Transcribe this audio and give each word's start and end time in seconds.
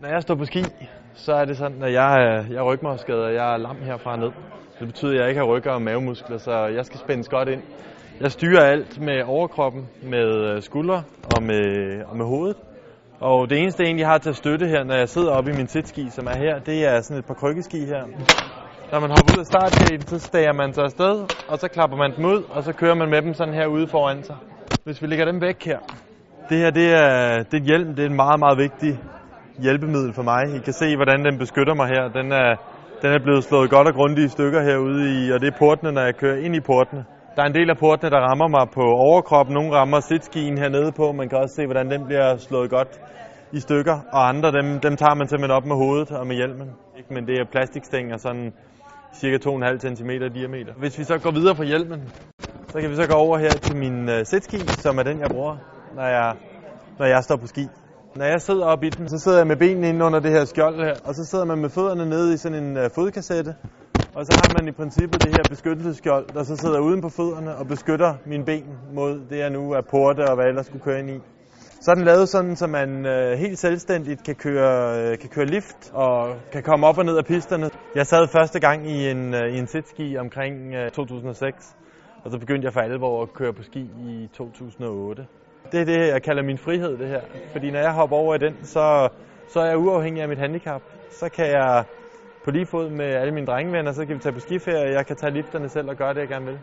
Når 0.00 0.08
jeg 0.08 0.22
står 0.22 0.34
på 0.34 0.44
ski, 0.44 0.64
så 1.14 1.32
er 1.32 1.44
det 1.44 1.56
sådan, 1.56 1.82
at 1.82 1.92
jeg 1.92 2.16
øh, 2.20 2.52
jeg 2.52 2.58
er 2.58 2.72
rygmarvsskadet, 2.72 3.24
og 3.24 3.34
jeg 3.34 3.54
er 3.54 3.56
lam 3.56 3.76
herfra 3.82 4.16
ned. 4.16 4.30
Det 4.78 4.86
betyder, 4.86 5.12
at 5.12 5.20
jeg 5.20 5.28
ikke 5.28 5.40
har 5.40 5.46
rygger 5.46 5.72
og 5.72 5.82
mavemuskler, 5.82 6.38
så 6.38 6.66
jeg 6.66 6.86
skal 6.86 7.00
spændes 7.00 7.28
godt 7.28 7.48
ind. 7.48 7.62
Jeg 8.20 8.32
styrer 8.32 8.60
alt 8.60 9.00
med 9.00 9.22
overkroppen, 9.26 9.88
med 10.02 10.50
øh, 10.50 10.62
skuldre 10.62 11.02
og 11.36 11.42
med, 11.42 11.64
og 12.06 12.16
med 12.16 12.26
hovedet. 12.26 12.56
Og 13.20 13.50
det 13.50 13.58
eneste 13.58 13.82
jeg 13.82 13.86
egentlig, 13.86 14.06
har 14.06 14.18
til 14.18 14.30
at 14.30 14.36
støtte 14.36 14.66
her, 14.66 14.84
når 14.84 14.94
jeg 14.94 15.08
sidder 15.08 15.30
oppe 15.32 15.50
i 15.50 15.56
min 15.56 15.68
sitski, 15.68 16.10
som 16.10 16.26
er 16.26 16.36
her, 16.36 16.58
det 16.58 16.86
er 16.86 17.00
sådan 17.00 17.18
et 17.18 17.26
par 17.26 17.34
krykkeski 17.34 17.86
her. 17.86 18.02
Når 18.92 19.00
man 19.00 19.10
hopper 19.10 19.34
ud 19.34 19.40
af 19.40 19.46
startgaten, 19.46 20.06
så 20.06 20.18
stager 20.18 20.52
man 20.52 20.72
sig 20.72 20.84
afsted, 20.84 21.14
og 21.48 21.58
så 21.58 21.68
klapper 21.68 21.96
man 21.96 22.16
dem 22.16 22.24
ud, 22.24 22.42
og 22.50 22.62
så 22.62 22.72
kører 22.72 22.94
man 22.94 23.10
med 23.10 23.22
dem 23.22 23.34
sådan 23.34 23.54
her 23.54 23.66
ude 23.66 23.86
foran 23.88 24.22
sig. 24.22 24.36
Hvis 24.84 25.02
vi 25.02 25.06
lægger 25.06 25.24
dem 25.24 25.40
væk 25.40 25.64
her. 25.64 25.78
Det 26.48 26.58
her, 26.58 26.70
det 26.70 26.92
er, 26.92 27.42
det 27.42 27.54
er 27.54 27.56
et 27.56 27.62
hjelm, 27.62 27.94
det 27.94 28.04
er 28.04 28.08
en 28.08 28.16
meget, 28.16 28.38
meget 28.38 28.58
vigtig 28.58 28.98
hjælpemiddel 29.62 30.12
for 30.14 30.22
mig. 30.22 30.42
I 30.56 30.58
kan 30.58 30.72
se, 30.72 30.96
hvordan 30.96 31.24
den 31.24 31.38
beskytter 31.38 31.74
mig 31.74 31.88
her. 31.94 32.08
Den 32.08 32.32
er, 32.32 32.50
den 33.02 33.10
er 33.16 33.18
blevet 33.26 33.44
slået 33.44 33.70
godt 33.70 33.88
og 33.88 33.94
grundigt 33.94 34.26
i 34.26 34.34
stykker 34.36 34.60
herude 34.62 35.04
i, 35.16 35.32
og 35.32 35.40
det 35.40 35.48
er 35.52 35.58
portene, 35.58 35.92
når 35.92 36.02
jeg 36.02 36.16
kører 36.16 36.38
ind 36.46 36.54
i 36.56 36.60
portene. 36.60 37.04
Der 37.36 37.42
er 37.42 37.46
en 37.46 37.54
del 37.54 37.70
af 37.70 37.78
portene, 37.78 38.10
der 38.10 38.20
rammer 38.28 38.48
mig 38.48 38.66
på 38.74 38.84
overkroppen. 39.08 39.54
Nogle 39.54 39.72
rammer 39.78 40.00
sitskien 40.00 40.58
hernede 40.58 40.92
på. 40.92 41.12
Man 41.12 41.28
kan 41.28 41.38
også 41.38 41.54
se, 41.54 41.64
hvordan 41.66 41.90
den 41.90 42.06
bliver 42.06 42.36
slået 42.36 42.70
godt 42.70 43.00
i 43.52 43.60
stykker. 43.60 43.96
Og 44.12 44.28
andre, 44.28 44.52
dem, 44.52 44.80
dem 44.80 44.96
tager 44.96 45.14
man 45.14 45.28
simpelthen 45.28 45.56
op 45.58 45.66
med 45.66 45.76
hovedet 45.76 46.10
og 46.10 46.26
med 46.26 46.36
hjelmen. 46.36 46.68
Men 47.10 47.26
det 47.26 47.34
er 47.40 47.44
plastikstænger, 47.52 48.16
sådan 48.16 48.52
cirka 49.14 49.36
2,5 49.36 49.78
cm 49.78 50.10
i 50.10 50.28
diameter. 50.28 50.72
Hvis 50.78 50.98
vi 50.98 51.04
så 51.04 51.18
går 51.18 51.30
videre 51.30 51.56
fra 51.56 51.64
hjelmen, 51.64 52.00
så 52.68 52.80
kan 52.80 52.90
vi 52.90 52.94
så 52.94 53.06
gå 53.08 53.14
over 53.14 53.38
her 53.38 53.50
til 53.50 53.76
min 53.76 54.08
uh, 54.08 54.14
sitski, 54.24 54.58
som 54.58 54.98
er 54.98 55.02
den, 55.02 55.20
jeg 55.20 55.28
bruger, 55.30 55.56
når 55.96 56.06
jeg, 56.06 56.34
når 56.98 57.06
jeg 57.06 57.24
står 57.24 57.36
på 57.36 57.46
ski. 57.46 57.68
Når 58.16 58.24
jeg 58.24 58.40
sidder 58.40 58.66
oppe 58.66 58.86
i 58.86 58.90
den, 58.90 59.08
så 59.08 59.18
sidder 59.18 59.38
jeg 59.38 59.46
med 59.46 59.56
benene 59.56 59.88
inde 59.88 60.04
under 60.04 60.20
det 60.20 60.30
her 60.30 60.44
skjold 60.44 60.76
her, 60.84 60.94
og 61.04 61.14
så 61.14 61.24
sidder 61.24 61.44
man 61.44 61.58
med 61.58 61.70
fødderne 61.70 62.06
nede 62.08 62.34
i 62.34 62.36
sådan 62.36 62.62
en 62.64 62.76
uh, 62.76 62.82
fodkassette. 62.94 63.54
Og 64.14 64.26
så 64.26 64.32
har 64.32 64.62
man 64.62 64.68
i 64.68 64.72
princippet 64.72 65.22
det 65.22 65.32
her 65.32 65.44
beskyttelsesskjold, 65.48 66.26
der 66.34 66.42
så 66.42 66.56
sidder 66.56 66.80
uden 66.80 67.00
på 67.00 67.08
fødderne 67.08 67.56
og 67.56 67.66
beskytter 67.66 68.14
mine 68.26 68.44
ben 68.44 68.78
mod 68.94 69.20
det, 69.30 69.38
jeg 69.38 69.50
nu 69.50 69.72
er 69.72 69.80
porte 69.90 70.20
og 70.28 70.34
hvad 70.34 70.46
ellers 70.46 70.66
skulle 70.66 70.84
køre 70.84 70.98
ind 70.98 71.10
i. 71.10 71.18
Så 71.80 71.90
er 71.90 71.94
den 71.94 72.04
lavet 72.04 72.28
sådan, 72.28 72.56
så 72.56 72.66
man 72.66 73.06
øh, 73.06 73.38
helt 73.38 73.58
selvstændigt 73.58 74.24
kan 74.24 74.34
køre, 74.34 75.00
øh, 75.00 75.18
kan 75.18 75.28
køre 75.28 75.46
lift 75.46 75.90
og 75.92 76.36
kan 76.52 76.62
komme 76.62 76.86
op 76.86 76.98
og 76.98 77.04
ned 77.04 77.16
af 77.16 77.24
pisterne. 77.24 77.70
Jeg 77.94 78.06
sad 78.06 78.28
første 78.28 78.60
gang 78.60 78.90
i 78.90 79.10
en, 79.10 79.34
øh, 79.34 79.54
i 79.54 79.58
en 79.58 79.66
sitski 79.66 80.16
omkring 80.16 80.74
øh, 80.74 80.90
2006, 80.90 81.76
og 82.24 82.30
så 82.30 82.38
begyndte 82.38 82.64
jeg 82.64 82.72
for 82.72 82.80
alvor 82.80 83.22
at 83.22 83.32
køre 83.32 83.52
på 83.52 83.62
ski 83.62 83.80
i 83.80 84.28
2008. 84.32 85.26
Det 85.72 85.80
er 85.80 85.84
det, 85.84 86.08
jeg 86.08 86.22
kalder 86.22 86.42
min 86.42 86.58
frihed, 86.58 86.98
det 86.98 87.08
her. 87.08 87.20
Fordi 87.52 87.70
når 87.70 87.78
jeg 87.78 87.92
hopper 87.92 88.16
over 88.16 88.34
i 88.34 88.38
den, 88.38 88.56
så, 88.62 89.08
så 89.48 89.60
er 89.60 89.66
jeg 89.66 89.78
uafhængig 89.78 90.22
af 90.22 90.28
mit 90.28 90.38
handicap. 90.38 90.82
Så 91.10 91.28
kan 91.28 91.46
jeg 91.46 91.84
på 92.44 92.50
lige 92.50 92.66
fod 92.66 92.90
med 92.90 93.06
alle 93.06 93.34
mine 93.34 93.46
drengevenner, 93.46 93.92
så 93.92 94.06
kan 94.06 94.14
vi 94.14 94.20
tage 94.20 94.32
på 94.32 94.40
skiferie, 94.40 94.92
jeg 94.92 95.06
kan 95.06 95.16
tage 95.16 95.32
lifterne 95.32 95.68
selv 95.68 95.88
og 95.88 95.96
gøre 95.96 96.14
det, 96.14 96.20
jeg 96.20 96.28
gerne 96.28 96.46
vil. 96.46 96.58